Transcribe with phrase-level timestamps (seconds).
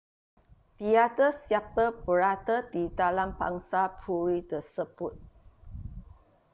[0.81, 5.13] tiada siapa berada di dalam pangsapuri tersebut